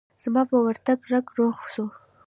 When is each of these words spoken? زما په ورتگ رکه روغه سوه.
زما 0.23 0.41
په 0.49 0.57
ورتگ 0.65 0.99
رکه 1.11 1.31
روغه 1.37 1.65
سوه. 1.73 1.91